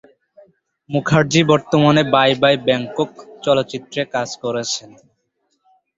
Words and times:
মুখার্জি 0.89 1.41
বর্তমানে 1.51 2.01
"bye 2.13 2.31
bye 2.41 2.55
Bangkok" 2.67 3.09
চলচ্চিত্রে 3.43 4.01
কাজ 4.13 4.29
করেছেন। 4.43 4.89